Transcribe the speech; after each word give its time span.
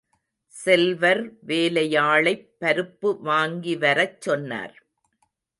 செல்வர் 0.55 1.21
வேலையாளைப் 1.41 2.47
பருப்பு 2.59 3.19
வாங்கி 3.21 3.75
வரச் 3.77 4.21
சொன்னார். 4.21 4.75